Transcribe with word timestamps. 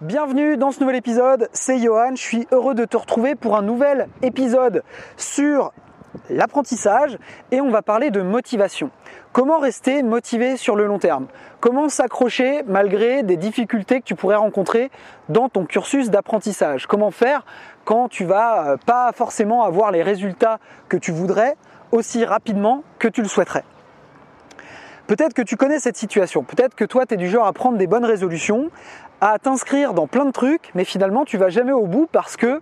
Bienvenue 0.00 0.56
dans 0.56 0.72
ce 0.72 0.80
nouvel 0.80 0.96
épisode, 0.96 1.50
c'est 1.52 1.78
Johan, 1.78 2.12
je 2.14 2.22
suis 2.22 2.48
heureux 2.52 2.74
de 2.74 2.86
te 2.86 2.96
retrouver 2.96 3.34
pour 3.34 3.54
un 3.54 3.60
nouvel 3.60 4.08
épisode 4.22 4.82
sur 5.18 5.74
l'apprentissage 6.30 7.18
et 7.50 7.60
on 7.60 7.70
va 7.70 7.82
parler 7.82 8.10
de 8.10 8.22
motivation. 8.22 8.90
Comment 9.32 9.58
rester 9.58 10.02
motivé 10.02 10.56
sur 10.56 10.74
le 10.74 10.86
long 10.86 10.98
terme? 10.98 11.26
Comment 11.60 11.90
s'accrocher 11.90 12.62
malgré 12.66 13.22
des 13.24 13.36
difficultés 13.36 14.00
que 14.00 14.06
tu 14.06 14.14
pourrais 14.14 14.36
rencontrer 14.36 14.90
dans 15.28 15.50
ton 15.50 15.66
cursus 15.66 16.08
d'apprentissage? 16.08 16.86
Comment 16.86 17.10
faire 17.10 17.44
quand 17.84 18.08
tu 18.08 18.24
vas 18.24 18.70
euh, 18.70 18.76
pas 18.78 19.12
forcément 19.12 19.64
avoir 19.64 19.90
les 19.90 20.02
résultats 20.02 20.60
que 20.88 20.96
tu 20.96 21.12
voudrais 21.12 21.58
aussi 21.92 22.24
rapidement 22.24 22.84
que 22.98 23.08
tu 23.08 23.20
le 23.20 23.28
souhaiterais? 23.28 23.64
Peut-être 25.10 25.34
que 25.34 25.42
tu 25.42 25.56
connais 25.56 25.80
cette 25.80 25.96
situation, 25.96 26.44
peut-être 26.44 26.76
que 26.76 26.84
toi 26.84 27.04
tu 27.04 27.14
es 27.14 27.16
du 27.16 27.28
genre 27.28 27.44
à 27.44 27.52
prendre 27.52 27.76
des 27.76 27.88
bonnes 27.88 28.04
résolutions, 28.04 28.70
à 29.20 29.40
t'inscrire 29.40 29.92
dans 29.92 30.06
plein 30.06 30.24
de 30.24 30.30
trucs, 30.30 30.70
mais 30.76 30.84
finalement 30.84 31.24
tu 31.24 31.36
vas 31.36 31.48
jamais 31.48 31.72
au 31.72 31.88
bout 31.88 32.08
parce 32.12 32.36
que 32.36 32.60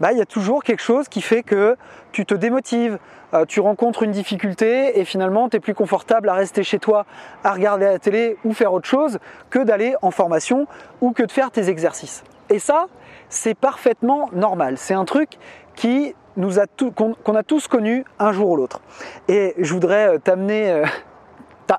bah, 0.00 0.12
il 0.12 0.16
y 0.16 0.22
a 0.22 0.24
toujours 0.24 0.64
quelque 0.64 0.80
chose 0.80 1.08
qui 1.08 1.20
fait 1.20 1.42
que 1.42 1.76
tu 2.10 2.24
te 2.24 2.32
démotives, 2.32 2.98
euh, 3.34 3.44
tu 3.44 3.60
rencontres 3.60 4.04
une 4.04 4.10
difficulté 4.10 4.98
et 5.00 5.04
finalement 5.04 5.50
tu 5.50 5.58
es 5.58 5.60
plus 5.60 5.74
confortable 5.74 6.30
à 6.30 6.32
rester 6.32 6.62
chez 6.62 6.78
toi, 6.78 7.04
à 7.44 7.52
regarder 7.52 7.84
la 7.84 7.98
télé 7.98 8.38
ou 8.46 8.54
faire 8.54 8.72
autre 8.72 8.88
chose 8.88 9.18
que 9.50 9.58
d'aller 9.58 9.94
en 10.00 10.10
formation 10.10 10.66
ou 11.02 11.12
que 11.12 11.24
de 11.24 11.30
faire 11.30 11.50
tes 11.50 11.68
exercices. 11.68 12.24
Et 12.48 12.58
ça, 12.58 12.86
c'est 13.28 13.54
parfaitement 13.54 14.30
normal. 14.32 14.78
C'est 14.78 14.94
un 14.94 15.04
truc 15.04 15.32
qui 15.74 16.14
nous 16.38 16.58
a 16.58 16.64
qu'on 16.96 17.34
a 17.34 17.42
tous 17.42 17.68
connu 17.68 18.06
un 18.18 18.32
jour 18.32 18.48
ou 18.48 18.56
l'autre. 18.56 18.80
Et 19.28 19.52
je 19.58 19.74
voudrais 19.74 20.14
euh, 20.14 20.18
t'amener 20.18 20.70
euh, 20.70 20.86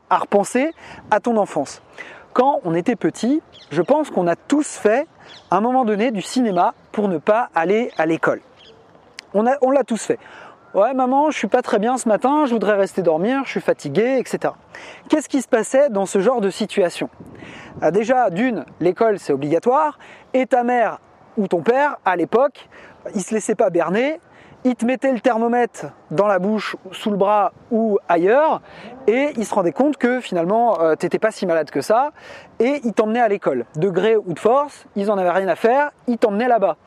à 0.09 0.17
repenser 0.17 0.73
à 1.11 1.19
ton 1.19 1.37
enfance. 1.37 1.81
Quand 2.33 2.61
on 2.63 2.73
était 2.73 2.95
petit, 2.95 3.41
je 3.69 3.81
pense 3.81 4.09
qu'on 4.09 4.27
a 4.27 4.35
tous 4.35 4.67
fait 4.67 5.07
à 5.51 5.57
un 5.57 5.61
moment 5.61 5.85
donné 5.85 6.11
du 6.11 6.21
cinéma 6.21 6.73
pour 6.91 7.07
ne 7.07 7.17
pas 7.17 7.49
aller 7.53 7.91
à 7.97 8.05
l'école. 8.05 8.41
On, 9.35 9.41
l'a 9.43 9.83
tous 9.83 10.03
fait. 10.03 10.19
Ouais, 10.73 10.93
maman, 10.93 11.31
je 11.31 11.37
suis 11.37 11.47
pas 11.47 11.61
très 11.61 11.79
bien 11.79 11.97
ce 11.97 12.07
matin, 12.07 12.45
je 12.45 12.53
voudrais 12.53 12.75
rester 12.75 13.01
dormir, 13.01 13.41
je 13.45 13.51
suis 13.51 13.61
fatigué, 13.61 14.17
etc. 14.19 14.53
Qu'est-ce 15.09 15.29
qui 15.29 15.41
se 15.41 15.47
passait 15.47 15.89
dans 15.89 16.05
ce 16.05 16.19
genre 16.19 16.41
de 16.41 16.49
situation? 16.49 17.09
Ah, 17.81 17.91
Déjà, 17.91 18.29
d'une, 18.29 18.65
l'école 18.79 19.19
c'est 19.19 19.33
obligatoire, 19.33 19.97
et 20.33 20.45
ta 20.45 20.63
mère 20.63 20.99
ou 21.37 21.47
ton 21.47 21.61
père, 21.61 21.97
à 22.05 22.15
l'époque, 22.15 22.67
il 23.15 23.21
se 23.21 23.33
laissait 23.33 23.55
pas 23.55 23.69
berner, 23.69 24.19
il 24.65 24.75
te 24.75 24.85
mettait 24.85 25.11
le 25.11 25.19
thermomètre 25.19 25.87
dans 26.11 26.27
la 26.27 26.39
bouche, 26.39 26.75
sous 26.91 27.11
le 27.11 27.17
bras 27.17 27.51
ou 27.71 27.99
ailleurs, 28.07 28.61
et 29.07 29.33
il 29.35 29.45
se 29.45 29.53
rendait 29.53 29.71
compte 29.71 29.97
que 29.97 30.21
finalement 30.21 30.79
euh, 30.81 30.95
t'étais 30.95 31.19
pas 31.19 31.31
si 31.31 31.45
malade 31.45 31.69
que 31.69 31.81
ça, 31.81 32.11
et 32.59 32.81
il 32.83 32.93
t'emmenait 32.93 33.19
à 33.19 33.27
l'école. 33.27 33.65
De 33.75 33.89
gré 33.89 34.15
ou 34.15 34.33
de 34.33 34.39
force, 34.39 34.85
ils 34.95 35.11
en 35.11 35.17
avaient 35.17 35.31
rien 35.31 35.47
à 35.47 35.55
faire, 35.55 35.91
il 36.07 36.17
t'emmenait 36.17 36.47
là-bas. 36.47 36.77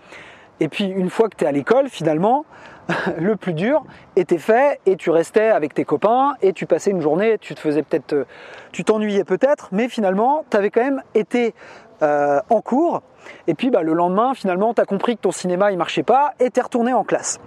Et 0.61 0.69
puis 0.69 0.85
une 0.87 1.11
fois 1.11 1.29
que 1.29 1.37
tu 1.37 1.45
es 1.45 1.47
à 1.47 1.53
l'école, 1.53 1.89
finalement, 1.89 2.47
le 3.19 3.37
plus 3.37 3.53
dur 3.53 3.85
était 4.15 4.39
fait 4.39 4.81
et 4.87 4.97
tu 4.97 5.11
restais 5.11 5.49
avec 5.49 5.75
tes 5.75 5.85
copains 5.85 6.35
et 6.41 6.53
tu 6.53 6.67
passais 6.67 6.91
une 6.91 7.03
journée, 7.03 7.37
tu 7.39 7.55
te 7.55 7.61
faisais 7.61 7.83
peut-être, 7.83 8.15
euh, 8.15 8.25
tu 8.73 8.85
t'ennuyais 8.85 9.25
peut-être, 9.25 9.69
mais 9.73 9.89
finalement, 9.89 10.45
tu 10.51 10.57
avais 10.57 10.71
quand 10.71 10.83
même 10.83 11.03
été 11.15 11.55
euh, 12.03 12.41
en 12.49 12.61
cours. 12.63 13.03
Et 13.49 13.55
puis 13.55 13.71
bah, 13.71 13.83
le 13.83 13.93
lendemain, 13.93 14.35
finalement, 14.35 14.73
tu 14.73 14.81
as 14.81 14.87
compris 14.87 15.17
que 15.17 15.23
ton 15.23 15.33
cinéma 15.33 15.73
il 15.73 15.79
marchait 15.79 16.05
pas 16.05 16.33
et 16.41 16.51
tu 16.51 16.61
es 16.61 16.63
retourné 16.63 16.93
en 16.93 17.05
classe. 17.05 17.39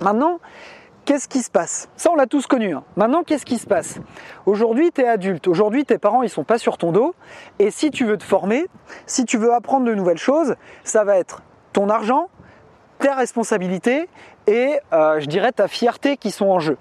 Maintenant, 0.00 0.38
qu'est-ce 1.04 1.28
qui 1.28 1.42
se 1.42 1.50
passe? 1.50 1.88
Ça, 1.96 2.10
on 2.10 2.16
l'a 2.16 2.26
tous 2.26 2.46
connu. 2.46 2.74
Hein. 2.74 2.84
Maintenant, 2.96 3.22
qu'est-ce 3.22 3.46
qui 3.46 3.58
se 3.58 3.66
passe? 3.66 3.98
Aujourd'hui, 4.44 4.90
tu 4.92 5.00
es 5.00 5.08
adulte. 5.08 5.48
Aujourd'hui, 5.48 5.84
tes 5.84 5.98
parents, 5.98 6.22
ils 6.22 6.28
sont 6.28 6.44
pas 6.44 6.58
sur 6.58 6.78
ton 6.78 6.92
dos. 6.92 7.14
Et 7.58 7.70
si 7.70 7.90
tu 7.90 8.04
veux 8.04 8.18
te 8.18 8.24
former, 8.24 8.66
si 9.06 9.24
tu 9.24 9.38
veux 9.38 9.52
apprendre 9.54 9.86
de 9.86 9.94
nouvelles 9.94 10.18
choses, 10.18 10.56
ça 10.84 11.04
va 11.04 11.16
être 11.16 11.42
ton 11.72 11.88
argent, 11.88 12.28
tes 12.98 13.10
responsabilités 13.10 14.08
et, 14.46 14.78
euh, 14.92 15.20
je 15.20 15.26
dirais, 15.26 15.52
ta 15.52 15.68
fierté 15.68 16.16
qui 16.16 16.30
sont 16.30 16.46
en 16.46 16.58
jeu. 16.58 16.76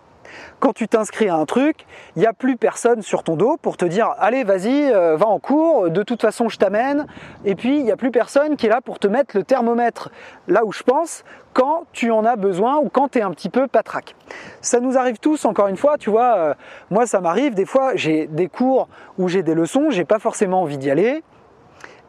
Quand 0.60 0.74
tu 0.74 0.88
t'inscris 0.88 1.30
à 1.30 1.36
un 1.36 1.46
truc, 1.46 1.86
il 2.16 2.20
n'y 2.20 2.26
a 2.26 2.34
plus 2.34 2.58
personne 2.58 3.02
sur 3.02 3.24
ton 3.24 3.36
dos 3.36 3.58
pour 3.62 3.78
te 3.78 3.86
dire 3.86 4.14
allez 4.20 4.44
vas-y, 4.44 4.92
euh, 4.92 5.16
va 5.18 5.28
en 5.28 5.40
cours, 5.40 5.90
de 5.90 6.04
toute 6.04 6.22
façon 6.22 6.50
je 6.50 6.58
t'amène. 6.58 7.06
Et 7.44 7.56
puis 7.56 7.78
il 7.78 7.84
n'y 7.84 7.92
a 7.92 7.98
plus 7.98 8.12
personne 8.12 8.56
qui 8.56 8.66
est 8.66 8.70
là 8.70 8.82
pour 8.82 9.00
te 9.00 9.08
mettre 9.08 9.36
le 9.38 9.44
thermomètre 9.44 10.10
là 10.48 10.66
où 10.66 10.72
je 10.72 10.84
pense 10.84 11.24
quand 11.54 11.86
tu 11.94 12.12
en 12.12 12.26
as 12.26 12.36
besoin 12.36 12.78
ou 12.78 12.90
quand 12.90 13.10
tu 13.10 13.20
es 13.20 13.22
un 13.22 13.32
petit 13.32 13.50
peu 13.50 13.68
patraque. 13.68 14.16
Ça 14.62 14.80
nous 14.80 14.98
arrive 14.98 15.20
tous, 15.20 15.46
encore 15.46 15.68
une 15.68 15.78
fois, 15.78 15.98
tu 15.98 16.10
vois, 16.10 16.36
euh, 16.36 16.54
moi 16.90 17.06
ça 17.06 17.22
m'arrive, 17.22 17.54
des 17.54 17.66
fois 17.66 17.96
j'ai 17.96 18.28
des 18.28 18.48
cours 18.48 18.88
où 19.18 19.30
j'ai 19.30 19.44
des 19.44 19.54
leçons, 19.54 19.90
j'ai 19.90 20.06
pas 20.06 20.20
forcément 20.20 20.62
envie 20.62 20.78
d'y 20.78 20.92
aller. 20.92 21.24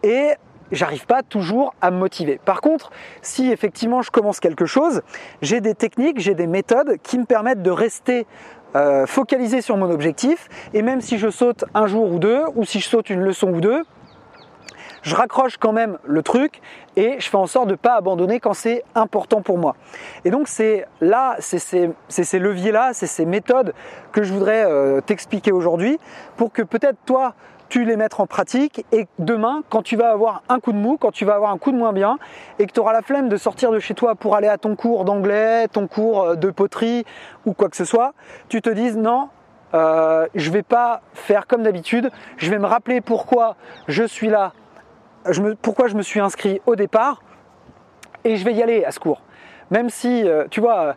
Et 0.03 0.33
j'arrive 0.73 1.07
pas 1.07 1.23
toujours 1.23 1.75
à 1.81 1.91
me 1.91 1.99
motiver. 1.99 2.41
Par 2.45 2.61
contre, 2.61 2.91
si 3.23 3.51
effectivement 3.51 4.03
je 4.03 4.11
commence 4.11 4.41
quelque 4.41 4.67
chose, 4.67 5.03
j'ai 5.43 5.61
des 5.61 5.75
techniques, 5.75 6.19
j'ai 6.21 6.35
des 6.35 6.47
méthodes 6.47 6.97
qui 7.03 7.19
me 7.19 7.25
permettent 7.25 7.63
de 7.63 7.71
rester 7.71 8.27
euh, 8.75 9.07
focalisé 9.07 9.61
sur 9.63 9.77
mon 9.77 9.91
objectif 9.91 10.49
et 10.75 10.83
même 10.83 11.01
si 11.01 11.19
je 11.19 11.31
saute 11.31 11.65
un 11.75 11.87
jour 11.87 12.11
ou 12.13 12.19
deux 12.19 12.43
ou 12.57 12.65
si 12.65 12.81
je 12.81 12.89
saute 12.89 13.11
une 13.11 13.23
leçon 13.23 13.49
ou 13.49 13.61
deux, 13.61 13.83
je 15.07 15.15
raccroche 15.15 15.57
quand 15.57 15.73
même 15.73 15.99
le 16.05 16.23
truc 16.23 16.61
et 16.97 17.15
je 17.21 17.29
fais 17.29 17.37
en 17.37 17.47
sorte 17.47 17.67
de 17.67 17.73
ne 17.73 17.77
pas 17.77 17.95
abandonner 17.95 18.41
quand 18.41 18.55
c'est 18.55 18.83
important 18.97 19.41
pour 19.41 19.57
moi. 19.57 19.77
Et 20.25 20.31
donc 20.31 20.49
c'est 20.49 20.85
là, 21.01 21.37
c'est 21.39 21.61
ces, 21.61 22.39
leviers-là, 22.41 22.91
c'est 22.93 23.07
ces 23.07 23.25
méthodes 23.25 23.73
que 24.11 24.25
je 24.25 24.33
voudrais 24.33 24.65
euh, 24.67 25.01
t'expliquer 25.01 25.53
aujourd'hui 25.53 25.99
pour 26.37 26.53
que 26.53 26.63
peut-être 26.63 26.99
toi, 27.07 27.35
tu 27.69 27.85
les 27.85 27.97
mettes 27.97 28.19
en 28.19 28.27
pratique 28.27 28.85
et 28.93 29.07
demain, 29.19 29.63
quand 29.71 29.83
tu 29.83 29.97
vas 29.97 30.11
avoir 30.11 30.43
un 30.49 30.61
coup 30.61 30.73
de 30.73 30.79
mou, 30.79 30.97
quand 31.01 31.11
tu 31.11 31.25
vas 31.25 31.35
avoir 31.35 31.51
un 31.51 31.59
coup 31.59 31.73
de 31.73 31.77
moins 31.77 31.93
bien 31.93 32.19
et 32.59 32.67
que 32.67 32.73
tu 32.73 32.81
auras 32.81 32.93
la 32.93 33.03
flemme 33.03 33.29
de 33.29 33.37
sortir 33.37 33.71
de 33.73 33.79
chez 33.79 33.95
toi 33.95 34.15
pour 34.15 34.37
aller 34.37 34.49
à 34.49 34.59
ton 34.59 34.77
cours 34.77 35.05
d'anglais, 35.05 35.69
ton 35.69 35.87
cours 35.87 36.23
euh, 36.23 36.35
de 36.35 36.51
poterie 36.51 37.05
ou 37.45 37.53
quoi 37.53 37.69
que 37.69 37.77
ce 37.77 37.85
soit, 37.85 38.15
tu 38.49 38.63
te 38.63 38.71
dises 38.71 38.97
non, 38.97 39.29
euh, 39.75 40.27
je 40.35 40.51
vais 40.51 40.63
pas 40.63 41.03
faire 41.15 41.47
comme 41.47 41.63
d'habitude, 41.63 42.11
je 42.37 42.51
vais 42.51 42.59
me 42.59 42.67
rappeler 42.67 43.01
pourquoi 43.01 43.57
je 43.89 44.05
suis 44.05 44.29
là, 44.29 44.53
pourquoi 45.63 45.89
je 45.89 45.97
me 45.97 46.03
suis 46.03 46.21
inscrit 46.21 46.61
au 46.67 46.77
départ 46.77 47.23
et 48.25 48.37
je 48.37 48.45
vais 48.45 48.55
y 48.55 48.63
aller 48.63 48.85
à 48.85 48.91
ce 48.91 49.01
cours. 49.01 49.23
Même 49.71 49.91
si, 49.91 50.29
euh, 50.29 50.47
tu 50.51 50.61
vois, 50.61 50.95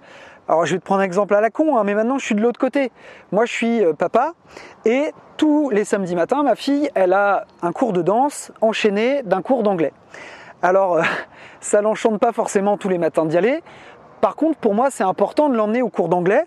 alors 0.49 0.65
je 0.65 0.73
vais 0.73 0.79
te 0.79 0.83
prendre 0.83 1.01
un 1.01 1.05
exemple 1.05 1.35
à 1.35 1.41
la 1.41 1.51
con, 1.51 1.77
hein, 1.77 1.83
mais 1.83 1.93
maintenant 1.93 2.17
je 2.17 2.25
suis 2.25 2.33
de 2.33 2.41
l'autre 2.41 2.59
côté. 2.59 2.91
Moi 3.31 3.45
je 3.45 3.53
suis 3.53 3.85
euh, 3.85 3.93
papa 3.93 4.33
et 4.83 5.13
tous 5.37 5.69
les 5.69 5.85
samedis 5.85 6.15
matins, 6.15 6.41
ma 6.41 6.55
fille, 6.55 6.89
elle 6.95 7.13
a 7.13 7.45
un 7.61 7.71
cours 7.71 7.93
de 7.93 8.01
danse 8.01 8.51
enchaîné 8.59 9.21
d'un 9.21 9.43
cours 9.43 9.61
d'anglais. 9.61 9.93
Alors 10.63 10.97
euh, 10.97 11.03
ça 11.59 11.83
l'enchante 11.83 12.19
pas 12.19 12.31
forcément 12.31 12.77
tous 12.77 12.89
les 12.89 12.97
matins 12.97 13.25
d'y 13.25 13.37
aller. 13.37 13.61
Par 14.21 14.35
contre, 14.35 14.57
pour 14.57 14.73
moi, 14.73 14.89
c'est 14.91 15.03
important 15.03 15.47
de 15.47 15.55
l'emmener 15.55 15.81
au 15.81 15.87
cours 15.89 16.09
d'anglais 16.09 16.45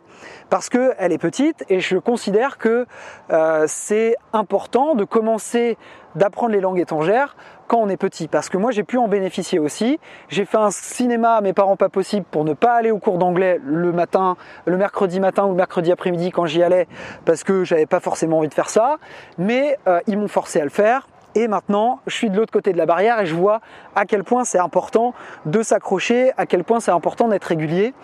parce 0.51 0.69
qu'elle 0.69 1.13
est 1.13 1.19
petite 1.19 1.65
et 1.71 1.81
je 1.81 1.97
considère 1.97 2.59
que 2.59 2.87
euh, 3.31 3.65
c'est 3.67 4.17
important 4.33 4.95
de 4.95 5.05
commencer 5.05 5.79
d'apprendre 6.15 6.53
les 6.53 6.61
langues 6.61 6.79
étrangères 6.79 7.37
quand 7.69 7.79
on 7.79 7.89
est 7.89 7.97
petit. 7.97 8.29
Parce 8.29 8.49
que 8.49 8.57
moi, 8.57 8.71
j'ai 8.71 8.83
pu 8.83 8.99
en 8.99 9.09
bénéficier 9.09 9.59
aussi. 9.59 9.99
J'ai 10.29 10.45
fait 10.45 10.59
un 10.59 10.71
cinéma 10.71 11.35
à 11.37 11.41
mes 11.41 11.53
parents 11.53 11.77
pas 11.77 11.89
possible 11.89 12.27
pour 12.31 12.45
ne 12.45 12.53
pas 12.53 12.75
aller 12.75 12.91
au 12.91 12.99
cours 12.99 13.19
d'anglais 13.19 13.61
le 13.65 13.93
matin, 13.93 14.37
le 14.67 14.77
mercredi 14.77 15.21
matin 15.21 15.45
ou 15.45 15.51
le 15.51 15.57
mercredi 15.57 15.91
après-midi 15.91 16.31
quand 16.31 16.47
j'y 16.47 16.63
allais 16.63 16.87
parce 17.25 17.45
que 17.45 17.65
j'avais 17.65 17.87
pas 17.87 18.01
forcément 18.01 18.39
envie 18.39 18.49
de 18.49 18.55
faire 18.55 18.69
ça. 18.69 18.99
Mais 19.39 19.79
euh, 19.89 20.01
ils 20.07 20.19
m'ont 20.19 20.29
forcé 20.29 20.61
à 20.61 20.65
le 20.65 20.71
faire. 20.71 21.07
Et 21.35 21.49
maintenant, 21.49 22.01
je 22.07 22.15
suis 22.15 22.31
de 22.31 22.37
l'autre 22.37 22.53
côté 22.53 22.73
de 22.73 22.79
la 22.79 22.87
barrière 22.87 23.21
et 23.21 23.27
je 23.27 23.35
vois 23.35 23.61
à 23.95 24.05
quel 24.05 24.23
point 24.25 24.45
c'est 24.45 24.59
important 24.59 25.15
de 25.47 25.63
s'accrocher, 25.63 26.33
à 26.37 26.47
quel 26.47 26.63
point 26.65 26.81
c'est 26.81 26.91
important 26.91 27.29
d'être 27.29 27.45
régulier. 27.45 27.95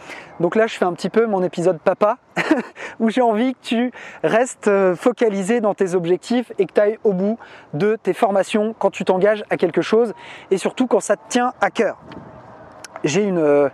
Donc 0.41 0.57
là, 0.57 0.67
je 0.67 0.77
fais 0.77 0.85
un 0.85 0.93
petit 0.95 1.11
peu 1.11 1.27
mon 1.27 1.43
épisode 1.43 1.79
papa, 1.79 2.17
où 3.01 3.11
j'ai 3.11 3.21
envie 3.21 3.55
que 3.55 3.61
tu 3.61 3.93
restes 4.23 4.69
euh, 4.69 4.95
focalisé 4.95 5.61
dans 5.61 5.75
tes 5.75 5.95
objectifs 5.95 6.53
et 6.59 6.67
que 6.67 6.73
tu 6.73 6.81
ailles 6.81 6.99
au 7.05 7.13
bout 7.13 7.39
de 7.75 7.97
tes 8.03 8.15
formations 8.15 8.75
quand 8.79 8.91
tu 8.91 9.05
t'engages 9.05 9.45
à 9.51 9.57
quelque 9.57 9.83
chose 9.83 10.15
et 10.51 10.59
surtout 10.59 10.87
quand 10.87 11.01
ça 11.01 11.17
te 11.17 11.29
tient 11.29 11.53
à 11.61 11.71
cœur. 11.71 11.99
J'ai 13.05 13.25
une... 13.25 13.39
Euh, 13.39 13.69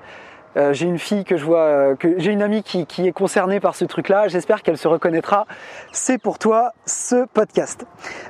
euh, 0.57 0.73
j'ai 0.73 0.87
une 0.87 1.01
fille 1.01 1.25
que 1.25 1.37
je 1.37 1.45
vois, 1.45 1.97
que 1.97 2.17
j'ai 2.19 2.31
une 2.31 2.41
amie 2.41 2.63
qui, 2.63 2.87
qui, 2.87 3.09
est 3.09 3.13
concernée 3.13 3.59
par 3.59 3.75
ce 3.75 3.85
truc-là. 3.85 4.29
J'espère 4.29 4.63
qu'elle 4.63 4.79
se 4.79 4.87
reconnaîtra. 4.87 5.49
C'est 5.91 6.17
pour 6.17 6.39
toi 6.39 6.71
ce 6.87 7.27
podcast. 7.27 7.87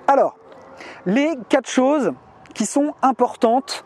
Alors, 0.09 0.35
les 1.07 1.37
quatre 1.49 1.69
choses 1.69 2.13
qui 2.55 2.67
sont 2.67 2.95
importantes 3.03 3.85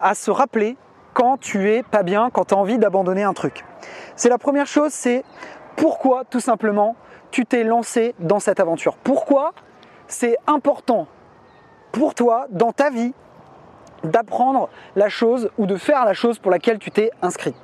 à 0.00 0.14
se 0.14 0.30
rappeler 0.30 0.76
quand 1.14 1.38
tu 1.38 1.70
es 1.70 1.82
pas 1.82 2.02
bien, 2.02 2.30
quand 2.30 2.46
tu 2.46 2.54
as 2.54 2.56
envie 2.56 2.78
d'abandonner 2.78 3.22
un 3.22 3.32
truc. 3.32 3.64
C'est 4.16 4.28
la 4.28 4.38
première 4.38 4.66
chose, 4.66 4.92
c'est 4.92 5.24
pourquoi 5.76 6.24
tout 6.24 6.40
simplement 6.40 6.96
tu 7.30 7.46
t'es 7.46 7.64
lancé 7.64 8.14
dans 8.18 8.40
cette 8.40 8.60
aventure. 8.60 8.96
Pourquoi 8.96 9.52
c'est 10.06 10.36
important 10.46 11.06
pour 11.92 12.14
toi 12.14 12.46
dans 12.50 12.72
ta 12.72 12.90
vie 12.90 13.12
d'apprendre 14.04 14.68
la 14.96 15.08
chose 15.08 15.50
ou 15.58 15.66
de 15.66 15.76
faire 15.76 16.04
la 16.04 16.14
chose 16.14 16.38
pour 16.38 16.50
laquelle 16.50 16.78
tu 16.78 16.90
t'es 16.90 17.10
inscrit. 17.22 17.54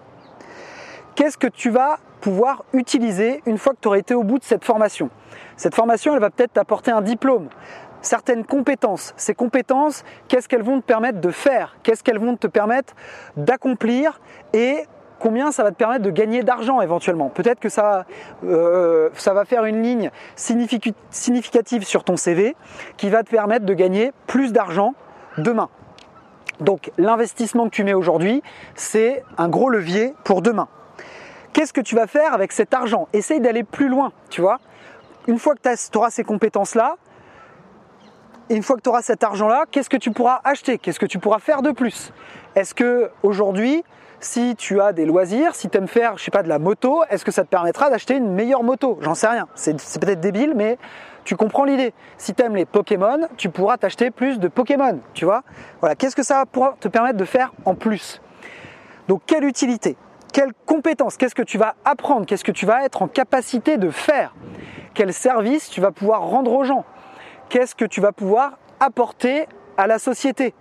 Qu'est-ce 1.15 1.39
que 1.39 1.47
tu 1.47 1.71
vas 1.71 1.99
pouvoir 2.21 2.65
utiliser 2.73 3.43
une 3.47 3.57
fois 3.57 3.73
que 3.73 3.79
tu 3.81 3.89
auras 3.89 3.99
été 3.99 4.15
au 4.15 4.23
bout 4.23 4.39
de 4.39 4.45
cette 4.45 4.65
formation? 4.65 5.11
Cette 5.57 5.75
formation, 5.75 6.15
elle 6.15 6.21
va 6.21 6.31
peut-être 6.31 6.53
t'apporter 6.53 6.91
un 6.91 7.01
diplôme 7.01 7.49
certaines 8.07 8.45
compétences. 8.45 9.13
Ces 9.17 9.35
compétences, 9.35 10.05
qu'est-ce 10.29 10.49
qu'elles 10.49 10.63
vont 10.63 10.81
te 10.81 10.87
permettre 10.87 11.21
de 11.21 11.31
faire 11.31 11.77
Qu'est-ce 11.83 12.03
qu'elles 12.03 12.19
vont 12.19 12.37
te 12.37 12.47
permettre 12.47 12.95
d'accomplir 13.37 14.21
Et 14.53 14.85
combien 15.19 15.51
ça 15.51 15.63
va 15.63 15.71
te 15.71 15.77
permettre 15.77 16.03
de 16.03 16.11
gagner 16.11 16.43
d'argent 16.43 16.81
éventuellement. 16.81 17.29
Peut-être 17.29 17.59
que 17.59 17.69
ça, 17.69 18.07
euh, 18.45 19.11
ça 19.15 19.35
va 19.35 19.45
faire 19.45 19.65
une 19.65 19.83
ligne 19.83 20.11
significative 20.37 21.85
sur 21.85 22.05
ton 22.05 22.17
CV 22.17 22.55
qui 22.97 23.11
va 23.11 23.23
te 23.23 23.31
permettre 23.31 23.67
de 23.67 23.75
gagner 23.75 24.13
plus 24.27 24.53
d'argent 24.53 24.95
demain. 25.39 25.69
Donc 26.61 26.91
l'investissement 26.97 27.65
que 27.65 27.71
tu 27.71 27.85
mets 27.85 27.95
aujourd'hui, 27.95 28.43
c'est 28.75 29.25
un 29.37 29.49
gros 29.49 29.69
levier 29.69 30.15
pour 30.25 30.43
demain. 30.43 30.69
Qu'est-ce 31.53 31.73
que 31.73 31.81
tu 31.81 31.95
vas 31.97 32.07
faire 32.07 32.35
avec 32.35 32.53
cet 32.53 32.73
argent? 32.75 33.09
Essaye 33.13 33.41
d'aller 33.41 33.65
plus 33.65 33.89
loin, 33.89 34.13
tu 34.31 34.43
vois. 34.43 34.59
Une 35.27 35.39
fois 35.39 35.55
que 35.55 35.61
tu 35.61 35.99
auras 35.99 36.11
ces 36.11 36.23
compétences-là, 36.23 36.97
une 38.51 38.63
fois 38.63 38.77
que 38.77 38.83
tu 38.83 38.89
auras 38.89 39.03
cet 39.03 39.25
argent-là, 39.25 39.65
qu'est-ce 39.71 39.91
que 39.91 39.97
tu 39.97 40.11
pourras 40.11 40.41
acheter? 40.45 40.79
Qu'est-ce 40.79 41.01
que 41.01 41.07
tu 41.07 41.19
pourras 41.19 41.39
faire 41.39 41.63
de 41.63 41.73
plus? 41.73 42.13
Est-ce 42.55 42.75
que 42.75 43.11
aujourd'hui, 43.23 43.83
si 44.21 44.55
tu 44.57 44.81
as 44.81 44.93
des 44.93 45.05
loisirs, 45.05 45.55
si 45.55 45.69
tu 45.69 45.79
aimes 45.79 45.89
faire, 45.89 46.17
je 46.17 46.25
sais 46.25 46.31
pas, 46.31 46.43
de 46.43 46.49
la 46.49 46.59
moto, 46.59 47.03
est-ce 47.11 47.25
que 47.25 47.33
ça 47.33 47.43
te 47.45 47.49
permettra 47.49 47.91
d'acheter 47.91 48.15
une 48.15 48.33
meilleure 48.33 48.63
moto? 48.63 48.99
J'en 49.01 49.15
sais 49.15 49.27
rien. 49.27 49.49
C'est 49.55 50.01
peut-être 50.01 50.21
débile, 50.21 50.55
mais 50.55 50.79
tu 51.25 51.37
comprends 51.37 51.65
l'idée. 51.65 51.93
Si 52.19 52.35
tu 52.35 52.43
aimes 52.43 52.57
les 52.57 52.65
Pokémon, 52.65 53.29
tu 53.37 53.51
pourras 53.51 53.77
t'acheter 53.77 54.11
plus 54.11 54.39
de 54.39 54.49
Pokémon, 54.49 55.01
tu 55.13 55.25
vois? 55.25 55.43
Voilà, 55.81 55.97
qu'est-ce 55.97 56.17
que 56.17 56.23
ça 56.23 56.45
va 56.55 56.75
te 56.79 56.89
permettre 56.89 57.19
de 57.19 57.25
faire 57.25 57.53
en 57.65 57.75
plus? 57.75 58.23
Donc, 59.09 59.23
quelle 59.27 59.45
utilité 59.45 59.97
Quelles 60.33 60.53
compétences 60.67 61.17
Qu'est-ce 61.17 61.35
que 61.35 61.43
tu 61.43 61.59
vas 61.59 61.75
apprendre 61.85 62.27
Qu'est-ce 62.27 62.45
que 62.45 62.53
tu 62.53 62.65
vas 62.65 62.85
être 62.85 63.03
en 63.03 63.09
capacité 63.09 63.77
de 63.77 63.91
faire? 63.91 64.35
Quel 64.95 65.13
service 65.13 65.69
tu 65.69 65.81
vas 65.81 65.91
pouvoir 65.91 66.23
rendre 66.23 66.53
aux 66.53 66.65
gens? 66.65 66.85
Qu'est-ce 67.49 67.75
que 67.75 67.85
tu 67.85 68.01
vas 68.01 68.13
pouvoir 68.13 68.59
apporter 68.81 69.47
à 69.77 69.87
la 69.87 69.99
société? 69.99 70.55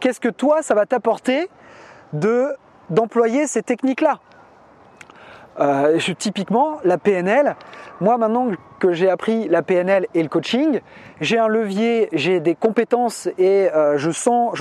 Qu'est-ce 0.00 0.20
que 0.20 0.28
toi, 0.28 0.62
ça 0.62 0.74
va 0.74 0.86
t'apporter 0.86 1.48
de 2.12 2.54
d'employer 2.90 3.46
ces 3.46 3.62
techniques-là? 3.62 4.18
Euh, 5.60 5.98
typiquement, 6.18 6.78
la 6.84 6.98
PNL, 6.98 7.54
moi 8.00 8.18
maintenant 8.18 8.48
que 8.80 8.92
j'ai 8.92 9.08
appris 9.08 9.48
la 9.48 9.62
PNL 9.62 10.06
et 10.12 10.22
le 10.22 10.28
coaching, 10.28 10.80
j'ai 11.20 11.38
un 11.38 11.46
levier, 11.46 12.08
j'ai 12.12 12.40
des 12.40 12.56
compétences 12.56 13.28
et 13.38 13.70
euh, 13.72 13.96
je, 13.96 14.08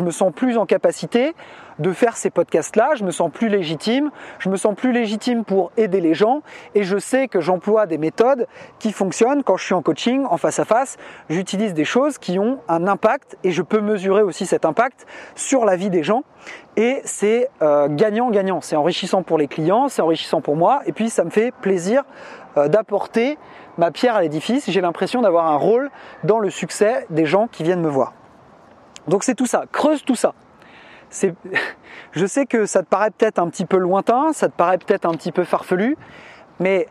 me 0.04 0.12
sens 0.12 0.32
plus 0.34 0.58
en 0.58 0.66
capacité 0.66 1.34
de 1.80 1.92
faire 1.92 2.18
ces 2.18 2.30
podcasts-là, 2.30 2.92
je 2.96 3.04
me 3.04 3.12
sens 3.12 3.32
plus 3.32 3.50
légitime, 3.50 4.12
je 4.40 4.50
me 4.50 4.56
sens 4.56 4.76
plus 4.76 4.92
légitime 4.92 5.44
pour 5.44 5.72
aider 5.78 6.02
les 6.02 6.14
gens. 6.14 6.42
Et 6.76 6.84
je 6.84 6.98
sais 6.98 7.28
que 7.28 7.42
j'emploie 7.42 7.86
des 7.86 7.98
méthodes 7.98 8.48
qui 8.80 8.92
fonctionnent 8.92 9.44
quand 9.44 9.58
je 9.58 9.66
suis 9.66 9.74
en 9.74 9.82
coaching, 9.82 10.26
en 10.30 10.38
face 10.38 10.60
à 10.60 10.66
face, 10.66 10.98
j'utilise 11.30 11.74
des 11.74 11.86
choses 11.86 12.18
qui 12.18 12.40
ont 12.40 12.60
un 12.68 12.88
impact 12.88 13.38
et 13.44 13.52
je 13.52 13.62
peux 13.62 13.82
mesurer 13.82 14.22
aussi 14.22 14.46
cet 14.46 14.66
impact 14.66 15.06
sur 15.36 15.66
la 15.66 15.76
vie 15.76 15.90
des 15.90 16.04
gens. 16.04 16.24
Et 16.76 17.02
c'est 17.06 17.50
euh, 17.62 17.88
gagnant-gagnant, 17.90 18.62
c'est 18.62 18.76
enrichissant 18.76 19.24
pour 19.24 19.38
les 19.38 19.48
clients, 19.48 19.88
c'est 19.90 20.02
enrichissant 20.02 20.42
pour 20.42 20.56
moi. 20.56 20.82
Et 20.86 20.92
puis 20.92 21.10
ça 21.10 21.24
me 21.24 21.30
fait 21.30 21.54
plaisir 21.62 22.04
euh, 22.58 22.68
d'apporter 22.68 23.38
ma 23.78 23.92
pierre 23.92 24.16
à 24.16 24.22
l'édifice, 24.22 24.70
j'ai 24.70 24.82
l'impression 24.82 25.22
d'avoir 25.22 25.48
un 25.48 25.56
rôle 25.56 25.90
dans 26.24 26.40
le 26.40 26.50
succès 26.50 27.08
des 27.10 27.26
gens 27.26 27.48
qui 27.48 27.64
viennent 27.64 27.82
me 27.82 27.90
voir. 27.90 28.14
Donc 29.08 29.24
c'est 29.24 29.36
tout 29.36 29.48
ça, 29.48 29.66
creuse 29.72 30.04
tout 30.04 30.16
ça 30.16 30.34
je 32.12 32.26
sais 32.26 32.46
que 32.46 32.66
ça 32.66 32.82
te 32.82 32.88
paraît 32.88 33.12
peut-être 33.12 33.40
un 33.40 33.50
petit 33.50 33.66
peu 33.66 33.78
lointain, 33.78 34.34
ça 34.34 34.48
te 34.48 34.56
paraît 34.56 34.78
peut-être 34.78 35.06
un 35.06 35.12
petit 35.12 35.32
peu 35.32 35.44
farfelu, 35.44 35.98
mais 36.60 36.88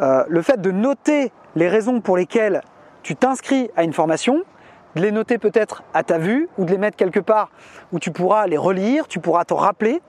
euh, 0.00 0.24
le 0.28 0.42
fait 0.42 0.60
de 0.60 0.70
noter 0.70 1.32
les 1.54 1.68
raisons 1.68 2.00
pour 2.00 2.16
lesquelles 2.16 2.62
tu 3.02 3.16
t'inscris 3.16 3.70
à 3.76 3.84
une 3.84 3.92
formation, 3.92 4.42
de 4.96 5.02
les 5.02 5.12
noter 5.12 5.38
peut-être 5.38 5.82
à 5.92 6.02
ta 6.02 6.18
vue 6.18 6.48
ou 6.58 6.64
de 6.64 6.70
les 6.70 6.78
mettre 6.78 6.96
quelque 6.96 7.20
part 7.20 7.50
où 7.92 7.98
tu 7.98 8.10
pourras 8.10 8.46
les 8.46 8.56
relire, 8.56 9.08
tu 9.08 9.20
pourras 9.20 9.44
te 9.44 9.54
rappeler, 9.54 10.00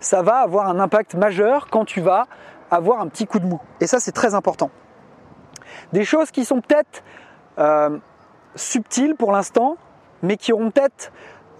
ça 0.00 0.22
va 0.22 0.36
avoir 0.36 0.68
un 0.68 0.80
impact 0.80 1.14
majeur 1.14 1.68
quand 1.70 1.84
tu 1.84 2.00
vas 2.00 2.26
avoir 2.70 3.00
un 3.00 3.08
petit 3.08 3.26
coup 3.26 3.38
de 3.38 3.46
mou. 3.46 3.60
Et 3.80 3.86
ça, 3.86 4.00
c'est 4.00 4.12
très 4.12 4.34
important. 4.34 4.70
Des 5.92 6.04
choses 6.04 6.30
qui 6.30 6.44
sont 6.44 6.60
peut-être 6.60 7.02
euh, 7.58 7.98
subtiles 8.54 9.14
pour 9.14 9.32
l'instant, 9.32 9.76
mais 10.22 10.36
qui 10.36 10.52
auront 10.52 10.70
peut-être 10.70 11.12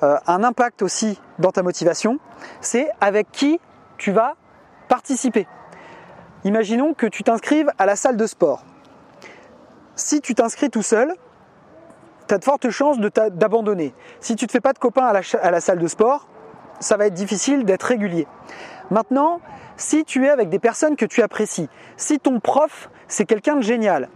un 0.02 0.44
impact 0.44 0.82
aussi 0.82 1.20
dans 1.38 1.50
ta 1.50 1.62
motivation, 1.62 2.18
c'est 2.60 2.90
avec 3.00 3.30
qui 3.32 3.60
tu 3.96 4.12
vas 4.12 4.34
participer. 4.88 5.46
Imaginons 6.44 6.94
que 6.94 7.06
tu 7.06 7.24
t'inscrives 7.24 7.70
à 7.78 7.86
la 7.86 7.96
salle 7.96 8.16
de 8.16 8.26
sport. 8.26 8.62
Si 9.96 10.20
tu 10.20 10.34
t'inscris 10.34 10.70
tout 10.70 10.82
seul, 10.82 11.14
tu 12.28 12.34
as 12.34 12.38
de 12.38 12.44
fortes 12.44 12.70
chances 12.70 12.98
d'abandonner. 13.00 13.92
Si 14.20 14.36
tu 14.36 14.44
ne 14.44 14.46
te 14.46 14.52
fais 14.52 14.60
pas 14.60 14.72
de 14.72 14.78
copains 14.78 15.06
à 15.06 15.12
la, 15.12 15.20
à 15.42 15.50
la 15.50 15.60
salle 15.60 15.78
de 15.78 15.86
sport, 15.88 16.28
ça 16.80 16.96
va 16.96 17.06
être 17.06 17.14
difficile 17.14 17.64
d'être 17.64 17.82
régulier. 17.82 18.26
Maintenant, 18.90 19.40
si 19.76 20.04
tu 20.04 20.26
es 20.26 20.28
avec 20.28 20.48
des 20.48 20.58
personnes 20.58 20.96
que 20.96 21.06
tu 21.06 21.22
apprécies, 21.22 21.68
si 21.96 22.20
ton 22.20 22.40
prof, 22.40 22.90
c'est 23.08 23.24
quelqu'un 23.24 23.56
de 23.56 23.62
génial, 23.62 24.08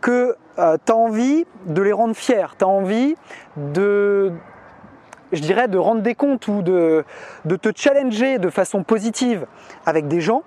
que 0.00 0.36
euh, 0.58 0.76
tu 0.84 0.92
as 0.92 0.96
envie 0.96 1.44
de 1.66 1.82
les 1.82 1.92
rendre 1.92 2.14
fiers, 2.14 2.46
tu 2.58 2.64
as 2.64 2.68
envie 2.68 3.16
de, 3.56 4.32
je 5.32 5.40
dirais, 5.40 5.68
de 5.68 5.78
rendre 5.78 6.02
des 6.02 6.14
comptes 6.14 6.48
ou 6.48 6.62
de, 6.62 7.04
te 7.44 7.70
challenger 7.74 8.38
de 8.38 8.50
façon 8.50 8.82
positive 8.82 9.46
avec 9.86 10.08
des 10.08 10.20
gens, 10.20 10.42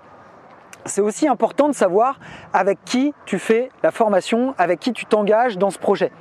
c'est 0.85 1.01
aussi 1.01 1.27
important 1.27 1.69
de 1.69 1.74
savoir 1.74 2.19
avec 2.51 2.80
qui 2.83 3.13
tu 3.25 3.39
fais 3.39 3.69
la 3.83 3.91
formation, 3.91 4.53
avec 4.57 4.80
qui 4.80 4.91
tu 4.91 5.06
t'engages 5.06 5.57
dans 5.57 5.69
ce 5.69 5.80
projet. 5.80 6.12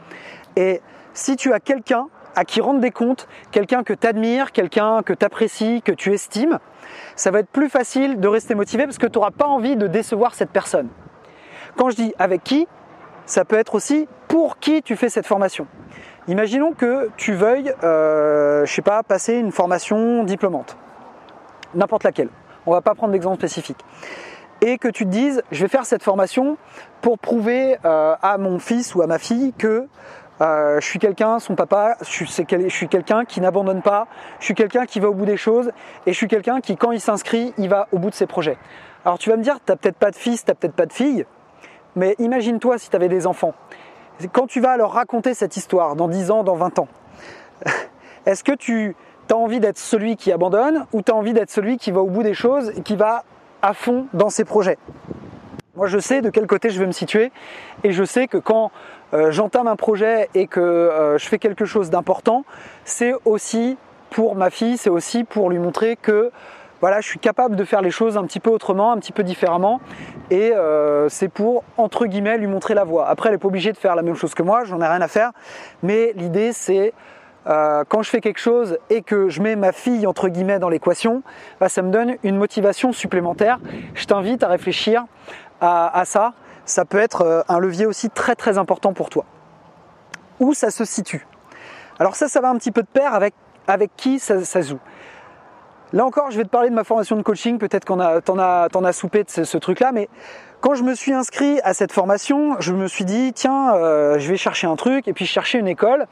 Et 0.56 0.80
si 1.14 1.36
tu 1.36 1.52
as 1.52 1.60
quelqu'un 1.60 2.06
à 2.36 2.44
qui 2.44 2.60
rendre 2.60 2.80
des 2.80 2.92
comptes, 2.92 3.28
quelqu'un 3.50 3.82
que 3.82 3.92
tu 3.92 4.06
admires, 4.06 4.52
quelqu'un 4.52 5.02
que 5.02 5.12
tu 5.12 5.24
apprécies, 5.24 5.82
que 5.82 5.92
tu 5.92 6.12
estimes, 6.12 6.58
ça 7.16 7.30
va 7.30 7.40
être 7.40 7.48
plus 7.48 7.68
facile 7.68 8.20
de 8.20 8.28
rester 8.28 8.54
motivé 8.54 8.84
parce 8.84 8.98
que 8.98 9.06
tu 9.06 9.18
n'auras 9.18 9.32
pas 9.32 9.46
envie 9.46 9.76
de 9.76 9.86
décevoir 9.86 10.34
cette 10.34 10.50
personne. 10.50 10.88
Quand 11.76 11.90
je 11.90 11.96
dis 11.96 12.14
avec 12.18 12.44
qui, 12.44 12.68
ça 13.26 13.44
peut 13.44 13.56
être 13.56 13.74
aussi 13.74 14.08
pour 14.28 14.58
qui 14.58 14.82
tu 14.82 14.96
fais 14.96 15.08
cette 15.08 15.26
formation. 15.26 15.66
Imaginons 16.28 16.72
que 16.72 17.10
tu 17.16 17.32
veuilles, 17.32 17.74
euh, 17.82 18.64
je 18.64 18.72
sais 18.72 18.82
pas, 18.82 19.02
passer 19.02 19.34
une 19.34 19.50
formation 19.50 20.22
diplômante, 20.22 20.76
n'importe 21.74 22.04
laquelle. 22.04 22.28
On 22.64 22.70
va 22.70 22.80
pas 22.80 22.94
prendre 22.94 23.12
d'exemple 23.12 23.38
spécifique. 23.38 23.84
Et 24.60 24.78
que 24.78 24.86
tu 24.86 25.04
te 25.04 25.10
dises, 25.10 25.42
je 25.50 25.62
vais 25.62 25.69
faire 25.69 25.84
cette 25.84 26.04
formation 26.04 26.58
pour 27.00 27.19
prouver 27.19 27.76
euh, 27.84 28.14
à 28.22 28.38
mon 28.38 28.60
fils 28.60 28.94
ou 28.94 29.02
à 29.02 29.08
ma 29.08 29.19
fille 29.19 29.52
que 29.58 29.88
euh, 30.40 30.80
je 30.80 30.86
suis 30.86 31.00
quelqu'un, 31.00 31.40
son 31.40 31.56
papa, 31.56 31.96
je 32.02 32.24
suis, 32.69 32.88
quelqu'un 32.88 33.24
qui 33.24 33.40
n'abandonne 33.40 33.82
pas, 33.82 34.06
je 34.38 34.44
suis 34.44 34.54
quelqu'un 34.54 34.86
qui 34.86 35.00
va 35.00 35.08
au 35.08 35.14
bout 35.14 35.26
des 35.26 35.36
choses 35.36 35.72
et 36.06 36.12
je 36.12 36.17
suis 36.17 36.29
quelqu'un 36.29 36.60
qui, 36.60 36.76
quand 36.76 36.93
il 36.93 37.00
s'inscrit, 37.00 37.52
il 37.58 37.69
va 37.69 37.88
au 37.91 37.98
bout 37.98 38.10
de 38.10 38.14
ses 38.14 38.26
projets. 38.26 38.58
Alors 39.05 39.19
tu 39.19 39.29
vas 39.29 39.36
me 39.36 39.43
dire, 39.43 39.56
tu 39.56 39.72
n'as 39.72 39.76
peut-être 39.76 39.98
pas 39.98 40.12
de 40.12 40.17
fils, 40.17 40.44
tu 40.44 40.50
n'as 40.52 40.55
peut-être 40.55 40.76
pas 40.76 40.86
de 40.86 40.93
fille, 40.93 41.26
mais 41.96 42.14
imagine-toi 42.20 42.79
si 42.79 42.91
tu 42.91 42.94
avais 42.94 43.08
des 43.08 43.26
enfants 43.26 43.55
quand 44.29 44.46
tu 44.46 44.60
vas 44.60 44.76
leur 44.76 44.93
raconter 44.93 45.34
cette 45.34 45.56
histoire 45.56 45.96
dans 45.96 46.08
10 46.08 46.31
ans, 46.31 46.44
dans 46.44 46.56
20 46.56 46.79
ans, 46.79 46.88
est-ce 48.26 48.44
que 48.44 48.52
tu 48.52 48.94
as 49.31 49.36
envie 49.36 49.60
d'être 49.60 49.79
celui 49.79 50.17
qui 50.17 50.31
abandonne 50.32 50.86
ou 50.93 51.02
tu 51.02 51.10
as 51.10 51.14
envie 51.14 51.32
d'être 51.32 51.50
celui 51.50 51.79
qui 51.79 51.91
va 51.91 52.00
au 52.00 52.08
bout 52.08 52.22
des 52.22 52.34
choses 52.34 52.72
et 52.76 52.82
qui 52.82 52.96
va 52.96 53.24
à 53.62 53.74
fond 53.74 54.06
dans 54.12 54.29
ses 54.29 54.44
projets? 54.44 54.79
Moi, 55.74 55.86
je 55.86 55.98
sais 55.98 56.20
de 56.20 56.29
quel 56.29 56.46
côté 56.46 56.69
je 56.69 56.79
vais 56.79 56.86
me 56.86 56.93
situer 56.93 57.32
et 57.82 57.93
je 57.93 58.05
sais 58.05 58.29
que 58.29 58.36
quand 58.36 58.70
euh, 59.14 59.31
j'entame 59.31 59.67
un 59.67 59.76
projet 59.76 60.29
et 60.34 60.46
que 60.46 60.60
euh, 60.60 61.17
je 61.17 61.26
fais 61.26 61.38
quelque 61.38 61.64
chose 61.64 61.88
d'important, 61.88 62.44
c'est 62.84 63.14
aussi 63.24 63.79
pour 64.10 64.34
ma 64.34 64.50
fille, 64.50 64.76
c'est 64.76 64.91
aussi 64.91 65.24
pour 65.24 65.48
lui 65.48 65.58
montrer 65.58 65.96
que 65.96 66.31
voilà, 66.82 67.01
je 67.01 67.06
suis 67.06 67.20
capable 67.20 67.55
de 67.55 67.65
faire 67.65 67.81
les 67.81 67.93
choses 67.93 68.19
un 68.19 68.24
petit 68.24 68.41
peu 68.41 68.51
autrement, 68.51 68.91
un 68.91 68.98
petit 68.98 69.12
peu 69.12 69.22
différemment. 69.22 69.81
Et 70.31 70.53
euh, 70.53 71.08
c'est 71.08 71.29
pour, 71.29 71.62
entre 71.77 72.06
guillemets, 72.06 72.36
lui 72.39 72.48
montrer 72.48 72.74
la 72.74 72.82
voie. 72.82 73.08
Après, 73.08 73.29
elle 73.29 73.36
n'est 73.36 73.39
pas 73.39 73.46
obligée 73.46 73.70
de 73.70 73.77
faire 73.77 73.94
la 73.94 74.03
même 74.03 74.17
chose 74.17 74.34
que 74.34 74.43
moi, 74.43 74.65
j'en 74.65 74.81
ai 74.81 74.86
rien 74.89 75.01
à 75.01 75.06
faire. 75.06 75.31
Mais 75.84 76.12
l'idée, 76.17 76.53
c'est 76.53 76.93
euh, 77.46 77.84
quand 77.89 78.03
je 78.03 78.10
fais 78.10 78.20
quelque 78.20 78.41
chose 78.41 78.79
et 78.91 79.03
que 79.03 79.29
je 79.29 79.41
mets 79.43 79.55
ma 79.55 79.70
fille, 79.70 80.08
entre 80.08 80.29
guillemets, 80.29 80.58
dans 80.58 80.69
l'équation, 80.69 81.22
bah, 81.60 81.69
ça 81.69 81.82
me 81.82 81.93
donne 81.93 82.17
une 82.24 82.36
motivation 82.36 82.91
supplémentaire. 82.91 83.60
Je 83.94 84.05
t'invite 84.06 84.43
à 84.43 84.48
réfléchir 84.48 85.05
à, 85.60 86.03
ça. 86.05 86.32
Ça 86.65 86.84
peut 86.84 86.98
être 86.98 87.22
euh, 87.22 87.43
un 87.48 87.60
levier 87.60 87.86
aussi 87.86 88.10
très 88.10 88.34
très 88.34 88.58
important 88.58 88.93
pour 88.93 89.08
toi. 89.08 89.24
Où 90.41 90.53
ça 90.53 90.72
se 90.72 90.84
situe? 90.84 91.29
Alors 92.01 92.17
ça, 92.17 92.27
ça 92.27 92.41
va 92.41 92.48
un 92.48 92.56
petit 92.56 92.72
peu 92.72 92.82
de 92.82 92.89
pair 92.89 93.15
avec, 93.15 93.34
avec 93.69 93.93
qui 93.96 94.19
ça, 94.19 94.44
ça 94.44 94.62
joue. 94.62 94.81
Là 95.93 96.06
encore, 96.06 96.31
je 96.31 96.39
vais 96.39 96.44
te 96.44 96.49
parler 96.49 96.70
de 96.70 96.75
ma 96.75 96.84
formation 96.84 97.17
de 97.17 97.22
coaching. 97.22 97.58
Peut-être 97.58 97.84
qu'on 97.84 98.01
a, 98.01 98.22
t'en 98.22 98.39
as, 98.39 98.93
soupé 98.93 99.25
de 99.25 99.44
ce, 99.44 99.58
truc-là, 99.58 99.93
mais 99.93 100.08
quand 100.61 100.75
je 100.75 100.82
me 100.84 100.94
suis 100.94 101.13
inscrit 101.13 101.61
à 101.65 101.75
cette 101.75 101.93
formation, 101.93 102.56
je 102.61 102.72
me 102.72 102.89
suis 102.89 103.05
dit 103.05 103.32
tiens, 103.34 103.75
euh, 103.75 104.19
je 104.19 104.27
vais 104.31 104.39
chercher 104.39 104.67
un 104.67 104.77
truc 104.77 105.06
et 105.06 105.13
puis 105.13 105.27
chercher 105.27 105.58
une 105.58 105.69
école. 105.69 106.06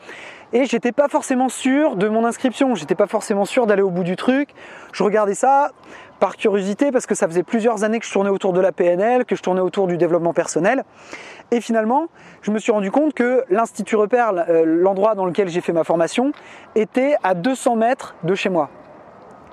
Et 0.52 0.66
j'étais 0.66 0.92
pas 0.92 1.08
forcément 1.08 1.48
sûr 1.48 1.96
de 1.96 2.08
mon 2.08 2.26
inscription. 2.26 2.74
J'étais 2.74 2.94
pas 2.94 3.06
forcément 3.06 3.46
sûr 3.46 3.66
d'aller 3.66 3.82
au 3.82 3.90
bout 3.90 4.02
du 4.02 4.16
truc. 4.16 4.50
Je 4.92 5.02
regardais 5.02 5.34
ça 5.34 5.70
par 6.18 6.36
curiosité 6.36 6.92
parce 6.92 7.06
que 7.06 7.14
ça 7.14 7.26
faisait 7.26 7.44
plusieurs 7.44 7.82
années 7.82 8.00
que 8.00 8.06
je 8.06 8.12
tournais 8.12 8.30
autour 8.30 8.52
de 8.52 8.60
la 8.60 8.72
PNL, 8.72 9.24
que 9.24 9.34
je 9.34 9.42
tournais 9.42 9.62
autour 9.62 9.86
du 9.86 9.96
développement 9.96 10.34
personnel. 10.34 10.84
Et 11.52 11.62
finalement, 11.62 12.08
je 12.42 12.50
me 12.50 12.58
suis 12.58 12.72
rendu 12.72 12.90
compte 12.90 13.14
que 13.14 13.44
l'Institut 13.48 13.96
Repère, 13.96 14.32
euh, 14.36 14.64
l'endroit 14.66 15.14
dans 15.14 15.24
lequel 15.24 15.48
j'ai 15.48 15.62
fait 15.62 15.72
ma 15.72 15.84
formation, 15.84 16.32
était 16.74 17.16
à 17.22 17.32
200 17.34 17.76
mètres 17.76 18.14
de 18.24 18.34
chez 18.34 18.50
moi. 18.50 18.68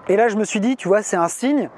Et 0.10 0.16
là, 0.16 0.28
je 0.28 0.36
me 0.36 0.46
suis 0.46 0.60
dit, 0.60 0.76
tu 0.76 0.88
vois, 0.88 1.02
c'est 1.02 1.18
un 1.18 1.28
signe, 1.28 1.70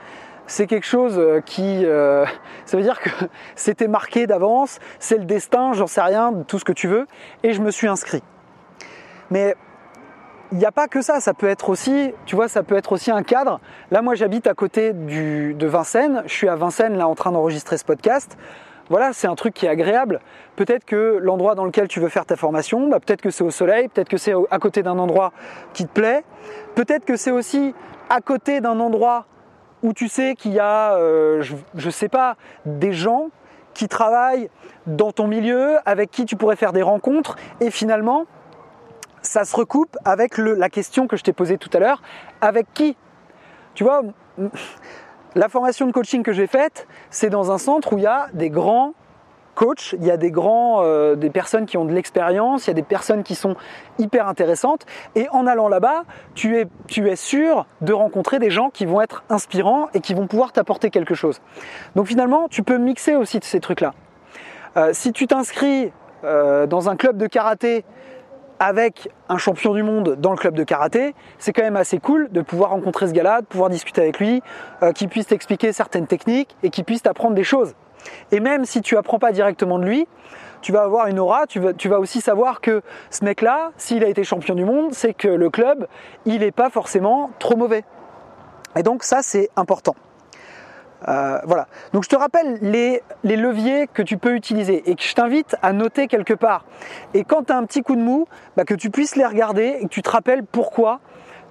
c'est 0.48 0.68
quelque 0.68 0.86
chose 0.86 1.18
euh, 1.18 1.42
qui... 1.42 1.86
Euh, 1.86 2.26
ça 2.66 2.78
veut 2.78 2.84
dire 2.84 3.00
que 3.00 3.10
c'était 3.56 3.88
marqué 3.88 4.28
d'avance, 4.28 4.80
c'est 5.00 5.18
le 5.18 5.26
destin, 5.26 5.74
j'en 5.74 5.88
sais 5.88 6.02
rien, 6.02 6.34
tout 6.48 6.60
ce 6.60 6.66
que 6.66 6.74
tu 6.74 6.88
veux, 6.88 7.08
et 7.44 7.54
je 7.54 7.62
me 7.62 7.72
suis 7.72 7.88
inscrit. 7.88 8.24
Mais 9.32 9.56
il 10.52 10.58
n'y 10.58 10.66
a 10.66 10.72
pas 10.72 10.88
que 10.88 11.02
ça, 11.02 11.20
ça 11.20 11.34
peut 11.34 11.48
être 11.48 11.70
aussi, 11.70 12.12
tu 12.26 12.36
vois, 12.36 12.48
ça 12.48 12.64
peut 12.64 12.76
être 12.76 12.92
aussi 12.92 13.12
un 13.12 13.22
cadre. 13.22 13.60
Là, 13.92 14.02
moi, 14.02 14.16
j'habite 14.16 14.48
à 14.48 14.56
côté 14.56 14.94
de 14.94 15.68
Vincennes, 15.68 16.24
je 16.26 16.34
suis 16.34 16.50
à 16.50 16.56
Vincennes, 16.56 16.98
là, 16.98 17.08
en 17.08 17.16
train 17.16 17.32
d'enregistrer 17.32 17.78
ce 17.78 17.86
podcast 17.86 18.38
voilà, 18.90 19.14
c'est 19.14 19.28
un 19.28 19.36
truc 19.36 19.54
qui 19.54 19.66
est 19.66 19.70
agréable. 19.70 20.20
Peut-être 20.56 20.86
que 20.86 21.20
l'endroit 21.22 21.56
dans 21.56 21.66
lequel 21.66 21.88
tu 21.88 22.00
veux 22.00 22.10
faire 22.10 22.26
ta 22.26 22.36
formation, 22.36 22.88
bah, 22.90 23.00
peut-être 23.00 23.22
que 23.22 23.30
c'est 23.30 23.44
au 23.44 23.52
soleil, 23.52 23.88
peut-être 23.88 24.10
que 24.10 24.18
c'est 24.18 24.34
à 24.50 24.60
côté 24.60 24.84
d'un 24.84 24.98
endroit 24.98 25.32
qui 25.74 25.86
te 25.86 25.92
plaît, 25.92 26.24
peut-être 26.76 27.06
que 27.06 27.16
c'est 27.16 27.32
aussi 27.32 27.74
à 28.10 28.22
côté 28.22 28.62
d'un 28.62 28.80
endroit 28.80 29.26
où 29.84 29.94
tu 29.94 30.08
sais 30.08 30.36
qu'il 30.36 30.54
y 30.54 30.60
a, 30.60 30.96
euh, 30.96 31.42
je, 31.42 31.56
ne 31.86 31.92
sais 31.92 32.10
pas, 32.10 32.36
des 32.66 32.92
gens 32.92 33.30
qui 33.74 33.88
travaillent 33.88 34.50
dans 34.88 35.12
ton 35.12 35.28
milieu, 35.28 35.78
avec 35.86 36.12
qui 36.12 36.26
tu 36.26 36.36
pourrais 36.36 36.56
faire 36.56 36.74
des 36.74 36.82
rencontres, 36.82 37.38
et 37.62 37.72
finalement, 37.72 38.26
ça 39.22 39.46
se 39.46 39.56
recoupe 39.56 39.98
avec 40.06 40.38
la 40.38 40.70
question 40.70 41.08
que 41.08 41.16
je 41.16 41.24
t'ai 41.24 41.34
posée 41.34 41.58
tout 41.58 41.70
à 41.74 41.80
l'heure, 41.80 42.02
avec 42.42 42.74
qui? 42.74 42.98
Tu 43.76 43.84
vois, 43.84 44.02
la 45.36 45.50
formation 45.50 45.86
de 45.88 45.92
coaching 45.92 46.24
que 46.24 46.34
j'ai 46.34 46.48
faite, 46.48 46.88
c'est 47.10 47.30
dans 47.30 47.52
un 47.52 47.58
centre 47.58 47.94
où 47.94 47.98
il 47.98 48.04
y 48.04 48.08
a 48.08 48.28
des 48.34 48.50
grands 48.50 48.94
coachs, 49.60 49.94
il 50.00 50.06
y 50.06 50.12
a 50.12 50.16
des 50.16 50.32
grands, 50.32 50.84
euh, 50.84 51.18
personnes 51.34 51.66
qui 51.66 51.78
ont 51.78 51.84
de 51.84 51.92
l'expérience, 51.92 52.66
il 52.66 52.70
y 52.70 52.72
a 52.72 52.76
des 52.76 52.82
personnes 52.82 53.24
qui 53.24 53.36
sont 53.36 53.56
hyper 53.98 54.28
intéressantes. 54.28 54.86
Et 55.16 55.28
en 55.32 55.46
allant 55.48 55.68
là-bas, 55.68 56.04
tu 56.34 56.58
es, 56.58 56.66
tu 56.88 57.10
es 57.10 57.18
sûr 57.18 57.66
de 57.82 57.92
rencontrer 57.92 58.40
des 58.40 58.52
gens 58.52 58.70
qui 58.70 58.86
vont 58.86 59.02
être 59.02 59.24
inspirants 59.30 59.90
et 59.94 60.00
qui 60.00 60.14
vont 60.14 60.28
pouvoir 60.28 60.54
t'apporter 60.54 60.90
quelque 60.90 61.14
chose. 61.14 61.42
Donc 61.96 62.08
finalement, 62.08 62.48
tu 62.48 62.64
peux 62.64 62.78
mixer 62.78 63.16
aussi 63.16 63.40
ces 63.44 63.60
trucs-là. 63.60 63.94
Euh, 64.78 64.92
si 64.94 65.12
tu 65.12 65.28
t'inscris 65.28 65.92
euh, 66.24 66.66
dans 66.66 66.90
un 66.90 66.96
club 66.96 67.18
de 67.18 67.28
karaté 67.28 67.84
avec 68.60 69.10
un 69.30 69.38
champion 69.38 69.74
du 69.74 69.84
monde 69.84 70.16
dans 70.20 70.32
le 70.32 70.38
club 70.38 70.54
de 70.54 70.64
karaté, 70.64 71.16
c'est 71.38 71.54
quand 71.54 71.64
même 71.64 71.76
assez 71.76 72.00
cool 72.00 72.30
de 72.32 72.42
pouvoir 72.42 72.72
rencontrer 72.72 73.08
ce 73.08 73.14
gars-là, 73.14 73.42
de 73.42 73.46
pouvoir 73.46 73.70
discuter 73.70 74.02
avec 74.02 74.20
lui, 74.20 74.42
euh, 74.84 74.92
qu'il 74.92 75.08
puisse 75.08 75.28
t'expliquer 75.28 75.72
certaines 75.72 76.08
techniques 76.08 76.56
et 76.64 76.70
qu'il 76.70 76.84
puisse 76.84 77.02
t'apprendre 77.02 77.36
des 77.36 77.44
choses. 77.44 77.74
Et 78.32 78.40
même 78.40 78.66
si 78.66 78.82
tu 78.82 78.98
apprends 78.98 79.20
pas 79.20 79.32
directement 79.32 79.80
de 79.80 79.86
lui, 79.86 80.08
tu 80.62 80.72
vas 80.72 80.84
avoir 80.84 81.08
une 81.08 81.20
aura, 81.20 81.48
tu 81.48 81.60
vas, 81.60 81.74
tu 81.74 81.88
vas 81.88 82.00
aussi 82.00 82.22
savoir 82.22 82.62
que 82.62 82.82
ce 83.10 83.24
mec-là, 83.24 83.72
s'il 83.78 84.04
a 84.04 84.08
été 84.08 84.24
champion 84.24 84.56
du 84.56 84.66
monde, 84.66 84.94
c'est 84.94 85.14
que 85.14 85.28
le 85.28 85.50
club, 85.50 85.88
il 86.26 86.40
n'est 86.40 86.52
pas 86.52 86.70
forcément 86.70 87.32
trop 87.40 87.56
mauvais. 87.56 87.84
Et 88.76 88.84
donc 88.84 89.04
ça, 89.04 89.22
c'est 89.22 89.50
important. 89.56 89.96
Euh, 91.08 91.40
voilà. 91.46 91.68
Donc 91.94 92.04
je 92.04 92.10
te 92.10 92.16
rappelle 92.16 92.60
les, 92.62 93.02
leviers 93.24 93.88
que 93.88 94.02
tu 94.02 94.18
peux 94.18 94.36
utiliser 94.36 94.90
et 94.90 94.96
que 94.96 95.04
je 95.04 95.14
t'invite 95.14 95.56
à 95.62 95.74
noter 95.74 96.08
quelque 96.08 96.34
part. 96.34 96.66
Et 97.14 97.24
quand 97.24 97.44
tu 97.44 97.54
as 97.54 97.58
un 97.58 97.66
petit 97.66 97.82
coup 97.82 97.96
de 97.96 98.02
mou, 98.02 98.28
bah, 98.58 98.66
que 98.66 98.74
tu 98.74 98.90
puisses 98.90 99.16
les 99.16 99.26
regarder 99.26 99.78
et 99.80 99.84
que 99.84 99.90
tu 99.90 100.02
te 100.02 100.10
rappelles 100.10 100.44
pourquoi 100.44 101.00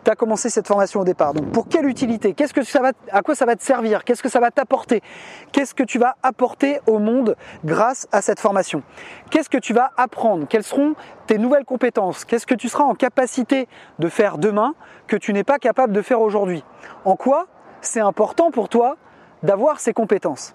tu 0.05 0.11
as 0.11 0.15
commencé 0.15 0.49
cette 0.49 0.69
formation 0.69 1.01
au 1.01 1.05
départ. 1.05 1.35
Donc 1.35 1.51
pour 1.51 1.69
quelle 1.69 1.87
utilité? 1.87 2.35
Qu'est-ce 2.35 2.55
que 2.55 2.61
à 3.11 3.23
quoi 3.23 3.35
ça 3.35 3.47
va 3.47 3.57
te 3.57 3.63
servir? 3.63 4.05
Qu'est-ce 4.05 4.23
que 4.23 4.29
ça 4.29 4.41
va 4.41 4.51
t'apporter? 4.51 5.03
Qu'est-ce 5.53 5.75
que 5.75 5.83
tu 5.83 5.99
vas 5.99 6.17
apporter 6.23 6.81
au 6.87 6.99
monde 6.99 7.37
grâce 7.65 8.07
à 8.13 8.23
cette 8.23 8.39
formation? 8.39 8.83
Qu'est-ce 9.31 9.51
que 9.51 9.59
tu 9.59 9.73
vas 9.73 9.91
apprendre? 9.97 10.47
Quelles 10.49 10.63
seront 10.63 10.95
tes 11.27 11.39
nouvelles 11.39 11.65
compétences? 11.65 12.25
Qu'est-ce 12.25 12.47
que 12.47 12.55
tu 12.55 12.69
seras 12.69 12.85
en 12.85 12.95
capacité 12.95 13.67
de 13.99 14.09
faire 14.09 14.39
demain 14.39 14.75
que 15.09 15.17
tu 15.17 15.33
n'es 15.33 15.45
pas 15.45 15.59
capable 15.59 15.93
de 15.93 16.03
faire 16.03 16.21
aujourd'hui? 16.21 16.65
En 17.05 17.17
quoi 17.17 17.47
c'est 17.81 18.01
important 18.01 18.51
pour 18.51 18.69
toi 18.69 18.97
d'avoir 19.43 19.81
ces 19.81 19.93
compétences. 19.93 20.55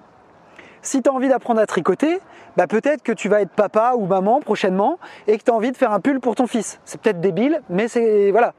Si 0.81 1.01
tu 1.01 1.09
as 1.09 1.13
envie 1.13 1.29
d'apprendre 1.29 1.61
à 1.61 1.65
tricoter, 1.65 2.19
bah 2.57 2.67
peut-être 2.67 3.03
que 3.03 3.13
tu 3.13 3.29
vas 3.29 3.41
être 3.41 3.51
papa 3.51 3.93
ou 3.95 4.05
maman 4.05 4.41
prochainement 4.41 4.99
et 5.27 5.37
que 5.37 5.43
tu 5.43 5.51
as 5.51 5.53
envie 5.53 5.71
de 5.71 5.77
faire 5.77 5.91
un 5.91 6.01
pull 6.01 6.19
pour 6.19 6.35
ton 6.35 6.45
fils. 6.45 6.79
C'est 6.83 6.99
peut-être 6.99 7.21
débile, 7.21 7.61
mais 7.69 7.87
c'est 7.87 8.31
voilà. 8.31 8.53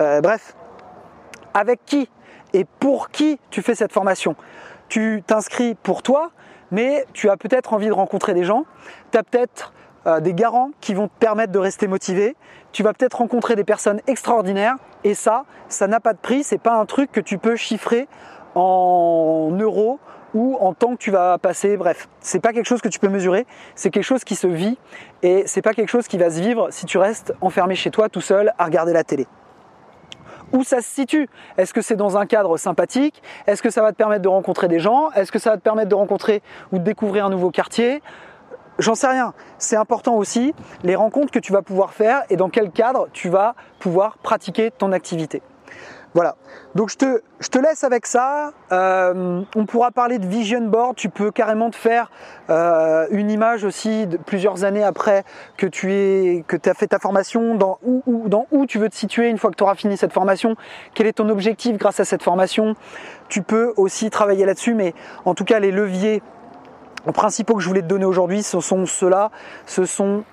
Euh, 0.00 0.20
bref, 0.20 0.56
avec 1.54 1.84
qui 1.84 2.08
et 2.52 2.64
pour 2.64 3.10
qui 3.10 3.38
tu 3.50 3.62
fais 3.62 3.74
cette 3.74 3.92
formation? 3.92 4.34
Tu 4.88 5.22
t'inscris 5.24 5.76
pour 5.76 6.02
toi, 6.02 6.32
mais 6.72 7.06
tu 7.12 7.30
as 7.30 7.36
peut-être 7.36 7.72
envie 7.72 7.86
de 7.86 7.92
rencontrer 7.92 8.34
des 8.34 8.44
gens. 8.44 8.64
Tu 9.12 9.18
as 9.18 9.22
peut-être 9.22 9.72
euh, 10.06 10.18
des 10.18 10.34
garants 10.34 10.70
qui 10.80 10.94
vont 10.94 11.06
te 11.06 11.18
permettre 11.18 11.52
de 11.52 11.58
rester 11.58 11.86
motivé. 11.86 12.34
Tu 12.72 12.82
vas 12.82 12.92
peut-être 12.92 13.18
rencontrer 13.18 13.54
des 13.54 13.64
personnes 13.64 14.00
extraordinaires 14.08 14.76
et 15.04 15.14
ça, 15.14 15.44
ça 15.68 15.86
n'a 15.86 16.00
pas 16.00 16.12
de 16.12 16.18
prix. 16.18 16.42
C'est 16.42 16.58
pas 16.58 16.74
un 16.74 16.86
truc 16.86 17.12
que 17.12 17.20
tu 17.20 17.38
peux 17.38 17.54
chiffrer 17.54 18.08
en 18.54 19.50
euros 19.52 19.98
ou 20.34 20.56
en 20.60 20.74
temps 20.74 20.92
que 20.92 20.98
tu 20.98 21.10
vas 21.10 21.38
passer. 21.38 21.76
Bref, 21.76 22.08
c'est 22.20 22.40
pas 22.40 22.52
quelque 22.52 22.66
chose 22.66 22.80
que 22.80 22.88
tu 22.88 22.98
peux 22.98 23.08
mesurer, 23.08 23.46
c'est 23.74 23.90
quelque 23.90 24.04
chose 24.04 24.24
qui 24.24 24.36
se 24.36 24.46
vit 24.46 24.78
et 25.22 25.44
c'est 25.46 25.62
pas 25.62 25.72
quelque 25.72 25.88
chose 25.88 26.08
qui 26.08 26.18
va 26.18 26.30
se 26.30 26.40
vivre 26.40 26.68
si 26.70 26.86
tu 26.86 26.98
restes 26.98 27.34
enfermé 27.40 27.74
chez 27.74 27.90
toi 27.90 28.08
tout 28.08 28.20
seul 28.20 28.52
à 28.58 28.64
regarder 28.64 28.92
la 28.92 29.04
télé. 29.04 29.26
Où 30.52 30.64
ça 30.64 30.78
se 30.80 30.88
situe? 30.88 31.28
Est-ce 31.58 31.72
que 31.72 31.80
c'est 31.80 31.94
dans 31.94 32.16
un 32.16 32.26
cadre 32.26 32.56
sympathique? 32.56 33.22
Est-ce 33.46 33.62
que 33.62 33.70
ça 33.70 33.82
va 33.82 33.92
te 33.92 33.96
permettre 33.96 34.22
de 34.22 34.28
rencontrer 34.28 34.66
des 34.66 34.80
gens? 34.80 35.10
Est-ce 35.12 35.30
que 35.30 35.38
ça 35.38 35.50
va 35.50 35.56
te 35.56 35.62
permettre 35.62 35.88
de 35.88 35.94
rencontrer 35.94 36.42
ou 36.72 36.78
de 36.78 36.82
découvrir 36.82 37.26
un 37.26 37.30
nouveau 37.30 37.50
quartier? 37.50 38.02
J'en 38.80 38.96
sais 38.96 39.06
rien. 39.06 39.32
C'est 39.58 39.76
important 39.76 40.16
aussi 40.16 40.54
les 40.82 40.96
rencontres 40.96 41.30
que 41.30 41.38
tu 41.38 41.52
vas 41.52 41.62
pouvoir 41.62 41.92
faire 41.92 42.22
et 42.30 42.36
dans 42.36 42.48
quel 42.48 42.70
cadre 42.70 43.08
tu 43.12 43.28
vas 43.28 43.54
pouvoir 43.78 44.18
pratiquer 44.18 44.72
ton 44.72 44.90
activité. 44.90 45.40
Voilà. 46.14 46.34
Donc 46.74 46.90
je 46.90 46.96
te, 46.96 47.58
laisse 47.58 47.84
avec 47.84 48.04
ça. 48.04 48.52
Euh, 48.72 49.42
on 49.54 49.66
pourra 49.66 49.92
parler 49.92 50.18
de 50.18 50.26
vision 50.26 50.60
board. 50.62 50.96
Tu 50.96 51.08
peux 51.08 51.30
carrément 51.30 51.70
te 51.70 51.76
faire 51.76 52.10
euh, 52.48 53.06
une 53.10 53.30
image 53.30 53.64
aussi 53.64 54.06
de 54.06 54.16
plusieurs 54.16 54.64
années 54.64 54.82
après 54.82 55.24
que 55.56 55.66
tu 55.66 55.92
es, 55.92 56.44
as 56.64 56.74
fait 56.74 56.88
ta 56.88 56.98
formation, 56.98 57.54
dans 57.54 57.78
où, 57.82 58.02
dans 58.28 58.46
où 58.50 58.66
tu 58.66 58.78
veux 58.78 58.88
te 58.88 58.96
situer 58.96 59.28
une 59.28 59.38
fois 59.38 59.50
que 59.50 59.56
tu 59.56 59.62
auras 59.62 59.76
fini 59.76 59.96
cette 59.96 60.12
formation? 60.12 60.56
Quel 60.94 61.06
est 61.06 61.14
ton 61.14 61.28
objectif 61.28 61.76
grâce 61.78 62.00
à 62.00 62.04
cette 62.04 62.22
formation? 62.22 62.74
Tu 63.28 63.42
peux 63.42 63.72
aussi 63.76 64.10
travailler 64.10 64.46
là-dessus, 64.46 64.74
mais 64.74 64.94
en 65.24 65.34
tout 65.34 65.44
cas 65.44 65.60
les 65.60 65.70
leviers 65.70 66.22
principaux 67.14 67.54
que 67.54 67.62
je 67.62 67.68
voulais 67.68 67.82
te 67.82 67.86
donner 67.86 68.04
aujourd'hui, 68.04 68.42
ce 68.42 68.60
sont 68.60 68.84
ceux-là. 68.84 69.30
Ce 69.66 69.84
sont 69.84 70.24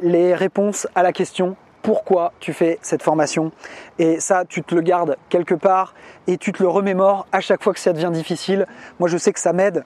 les 0.00 0.34
réponses 0.34 0.86
à 0.94 1.02
la 1.02 1.12
question 1.12 1.56
pourquoi 1.88 2.34
tu 2.38 2.52
fais 2.52 2.78
cette 2.82 3.02
formation. 3.02 3.50
Et 3.98 4.20
ça, 4.20 4.44
tu 4.46 4.62
te 4.62 4.74
le 4.74 4.82
gardes 4.82 5.16
quelque 5.30 5.54
part 5.54 5.94
et 6.26 6.36
tu 6.36 6.52
te 6.52 6.62
le 6.62 6.68
remémores 6.68 7.26
à 7.32 7.40
chaque 7.40 7.62
fois 7.62 7.72
que 7.72 7.80
ça 7.80 7.94
devient 7.94 8.10
difficile. 8.12 8.66
Moi, 9.00 9.08
je 9.08 9.16
sais 9.16 9.32
que 9.32 9.40
ça 9.40 9.54
m'aide 9.54 9.84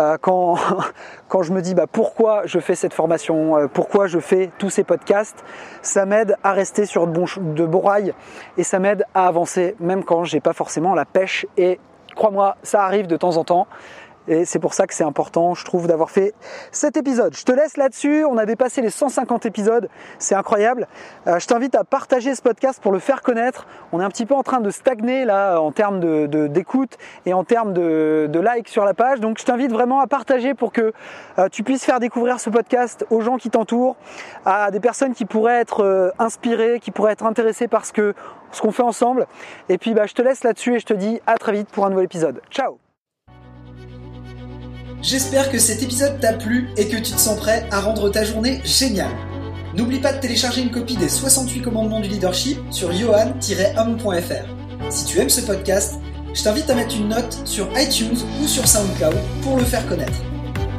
euh, 0.00 0.18
quand, 0.20 0.56
je 1.42 1.52
me 1.52 1.62
dis 1.62 1.76
bah, 1.76 1.86
pourquoi 1.86 2.42
je 2.44 2.58
fais 2.58 2.74
cette 2.74 2.92
formation, 2.92 3.56
euh, 3.56 3.66
pourquoi 3.68 4.08
je 4.08 4.18
fais 4.18 4.50
tous 4.58 4.68
ces 4.68 4.82
podcasts. 4.82 5.44
Ça 5.80 6.06
m'aide 6.06 6.36
à 6.42 6.50
rester 6.50 6.86
sur 6.86 7.06
de, 7.06 7.12
bon, 7.12 7.26
de 7.38 7.64
beaux 7.64 7.82
rails 7.82 8.14
et 8.58 8.64
ça 8.64 8.80
m'aide 8.80 9.04
à 9.14 9.28
avancer, 9.28 9.76
même 9.78 10.02
quand 10.02 10.24
j'ai 10.24 10.40
pas 10.40 10.54
forcément 10.54 10.92
la 10.92 11.04
pêche. 11.04 11.46
Et 11.56 11.78
crois-moi, 12.16 12.56
ça 12.64 12.82
arrive 12.82 13.06
de 13.06 13.16
temps 13.16 13.36
en 13.36 13.44
temps. 13.44 13.68
Et 14.28 14.44
c'est 14.44 14.58
pour 14.58 14.74
ça 14.74 14.86
que 14.86 14.94
c'est 14.94 15.04
important, 15.04 15.54
je 15.54 15.64
trouve, 15.64 15.86
d'avoir 15.86 16.10
fait 16.10 16.34
cet 16.72 16.96
épisode. 16.96 17.34
Je 17.36 17.44
te 17.44 17.52
laisse 17.52 17.76
là-dessus. 17.76 18.24
On 18.24 18.38
a 18.38 18.46
dépassé 18.46 18.80
les 18.80 18.90
150 18.90 19.46
épisodes. 19.46 19.88
C'est 20.18 20.34
incroyable. 20.34 20.88
Euh, 21.26 21.38
je 21.38 21.46
t'invite 21.46 21.74
à 21.74 21.84
partager 21.84 22.34
ce 22.34 22.42
podcast 22.42 22.80
pour 22.82 22.92
le 22.92 22.98
faire 22.98 23.22
connaître. 23.22 23.66
On 23.92 24.00
est 24.00 24.04
un 24.04 24.08
petit 24.08 24.26
peu 24.26 24.34
en 24.34 24.42
train 24.42 24.60
de 24.60 24.70
stagner 24.70 25.24
là 25.24 25.58
en 25.58 25.72
termes 25.72 26.00
de, 26.00 26.46
d'écoute 26.46 26.96
et 27.26 27.34
en 27.34 27.44
termes 27.44 27.72
de, 27.72 28.28
de 28.30 28.40
likes 28.40 28.68
sur 28.68 28.84
la 28.84 28.94
page. 28.94 29.20
Donc 29.20 29.38
je 29.38 29.44
t'invite 29.44 29.72
vraiment 29.72 30.00
à 30.00 30.06
partager 30.06 30.54
pour 30.54 30.72
que 30.72 30.92
euh, 31.38 31.48
tu 31.50 31.62
puisses 31.62 31.84
faire 31.84 32.00
découvrir 32.00 32.40
ce 32.40 32.50
podcast 32.50 33.06
aux 33.10 33.20
gens 33.20 33.36
qui 33.36 33.50
t'entourent, 33.50 33.96
à 34.46 34.70
des 34.70 34.80
personnes 34.80 35.14
qui 35.14 35.24
pourraient 35.24 35.60
être 35.60 35.84
euh, 35.84 36.10
inspirées, 36.18 36.80
qui 36.80 36.90
pourraient 36.90 37.12
être 37.12 37.26
intéressées 37.26 37.68
par 37.68 37.84
ce 37.84 37.92
que 37.92 38.14
ce 38.52 38.62
qu'on 38.62 38.72
fait 38.72 38.82
ensemble. 38.82 39.26
Et 39.68 39.78
puis 39.78 39.94
bah, 39.94 40.06
je 40.06 40.14
te 40.14 40.22
laisse 40.22 40.44
là-dessus 40.44 40.76
et 40.76 40.78
je 40.78 40.86
te 40.86 40.94
dis 40.94 41.20
à 41.26 41.36
très 41.36 41.52
vite 41.52 41.68
pour 41.68 41.84
un 41.84 41.90
nouvel 41.90 42.04
épisode. 42.04 42.40
Ciao 42.50 42.83
J'espère 45.04 45.50
que 45.50 45.58
cet 45.58 45.82
épisode 45.82 46.18
t'a 46.18 46.32
plu 46.32 46.70
et 46.78 46.88
que 46.88 46.96
tu 46.96 47.12
te 47.12 47.20
sens 47.20 47.38
prêt 47.38 47.68
à 47.70 47.82
rendre 47.82 48.08
ta 48.08 48.24
journée 48.24 48.62
géniale. 48.64 49.12
N'oublie 49.74 50.00
pas 50.00 50.14
de 50.14 50.18
télécharger 50.18 50.62
une 50.62 50.70
copie 50.70 50.96
des 50.96 51.10
68 51.10 51.60
commandements 51.60 52.00
du 52.00 52.08
leadership 52.08 52.58
sur 52.70 52.90
johan-homme.fr. 52.90 54.88
Si 54.88 55.04
tu 55.04 55.18
aimes 55.18 55.28
ce 55.28 55.42
podcast, 55.42 55.96
je 56.32 56.42
t'invite 56.42 56.70
à 56.70 56.74
mettre 56.74 56.96
une 56.96 57.08
note 57.08 57.38
sur 57.44 57.68
iTunes 57.78 58.16
ou 58.42 58.46
sur 58.46 58.66
SoundCloud 58.66 59.18
pour 59.42 59.58
le 59.58 59.64
faire 59.64 59.86
connaître. 59.86 60.22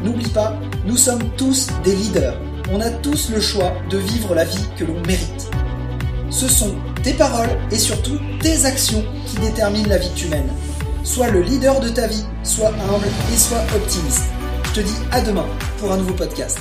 N'oublie 0.04 0.32
pas, 0.32 0.60
nous 0.88 0.98
sommes 0.98 1.30
tous 1.38 1.68
des 1.84 1.96
leaders. 1.96 2.42
On 2.72 2.82
a 2.82 2.90
tous 2.90 3.30
le 3.30 3.40
choix 3.40 3.74
de 3.92 4.00
vivre 4.00 4.34
la 4.34 4.46
vie 4.46 4.66
que 4.76 4.86
l'on 4.86 5.00
mérite. 5.02 5.52
Ce 6.32 6.48
sont 6.48 6.74
tes 7.04 7.14
paroles 7.14 7.60
et 7.72 7.78
surtout 7.78 8.18
tes 8.42 8.66
actions 8.66 9.06
qui 9.28 9.38
déterminent 9.38 9.90
la 9.90 10.00
vie 10.00 10.10
que 10.10 10.18
tu 10.18 10.28
mènes. 10.30 10.50
Sois 11.06 11.30
le 11.30 11.42
leader 11.42 11.80
de 11.82 11.90
ta 11.90 12.08
vie, 12.08 12.26
sois 12.42 12.70
humble 12.70 13.08
et 13.32 13.38
sois 13.38 13.62
optimiste. 13.76 14.24
Je 14.64 14.72
te 14.74 14.80
dis 14.80 14.96
à 15.12 15.22
demain 15.22 15.46
pour 15.78 15.92
un 15.92 15.98
nouveau 15.98 16.16
podcast. 16.16 16.58